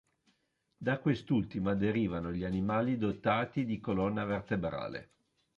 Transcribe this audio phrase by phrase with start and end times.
[0.77, 5.11] Da quest'ultima derivano gli animali dotati di colonna vertebrale.